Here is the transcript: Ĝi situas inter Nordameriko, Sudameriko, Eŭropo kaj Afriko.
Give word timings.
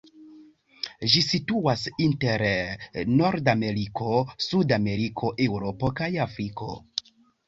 Ĝi 1.15 1.19
situas 1.25 1.83
inter 2.05 2.43
Nordameriko, 3.19 4.07
Sudameriko, 4.47 5.29
Eŭropo 5.45 5.91
kaj 6.01 6.09
Afriko. 6.27 6.71